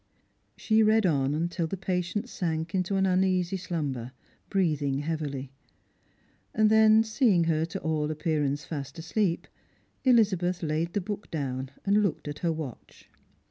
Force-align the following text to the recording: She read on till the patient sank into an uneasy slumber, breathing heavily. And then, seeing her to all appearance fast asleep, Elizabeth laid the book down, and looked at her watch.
She 0.57 0.81
read 0.81 1.05
on 1.05 1.47
till 1.49 1.67
the 1.67 1.77
patient 1.77 2.27
sank 2.27 2.73
into 2.73 2.95
an 2.95 3.05
uneasy 3.05 3.55
slumber, 3.55 4.13
breathing 4.49 5.01
heavily. 5.01 5.51
And 6.55 6.71
then, 6.71 7.03
seeing 7.03 7.43
her 7.43 7.65
to 7.65 7.79
all 7.81 8.09
appearance 8.09 8.65
fast 8.65 8.97
asleep, 8.97 9.45
Elizabeth 10.03 10.63
laid 10.63 10.93
the 10.93 11.01
book 11.01 11.29
down, 11.29 11.69
and 11.85 12.01
looked 12.01 12.27
at 12.27 12.39
her 12.39 12.51
watch. 12.51 13.11